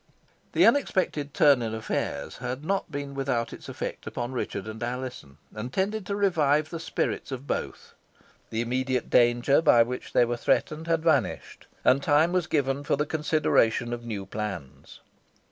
The 0.53 0.65
unexpected 0.65 1.31
turn 1.31 1.61
in 1.61 1.75
affairs 1.75 2.37
had 2.37 2.65
not 2.65 2.89
been 2.91 3.13
without 3.13 3.53
its 3.53 3.69
effect 3.69 4.07
upon 4.07 4.31
Richard 4.31 4.67
and 4.67 4.81
Alizon, 4.81 5.37
and 5.53 5.71
tended 5.71 6.07
to 6.07 6.15
revive 6.15 6.71
the 6.71 6.79
spirits 6.79 7.31
of 7.31 7.45
both. 7.45 7.93
The 8.49 8.61
immediate 8.61 9.11
danger 9.11 9.61
by 9.61 9.83
which 9.83 10.13
they 10.13 10.25
were 10.25 10.37
threatened 10.37 10.87
had 10.87 11.03
vanished, 11.03 11.67
and 11.85 12.01
time 12.01 12.31
was 12.31 12.47
given 12.47 12.83
for 12.83 12.95
the 12.95 13.05
consideration 13.05 13.93
of 13.93 14.03
new 14.03 14.25
plans. 14.25 15.01